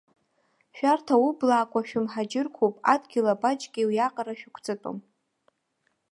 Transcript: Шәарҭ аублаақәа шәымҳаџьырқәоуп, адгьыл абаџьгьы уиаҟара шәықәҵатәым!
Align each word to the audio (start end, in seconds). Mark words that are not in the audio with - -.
Шәарҭ 0.75 1.07
аублаақәа 1.15 1.87
шәымҳаџьырқәоуп, 1.87 2.75
адгьыл 2.93 3.27
абаџьгьы 3.33 3.83
уиаҟара 3.89 4.33
шәықәҵатәым! 4.39 4.97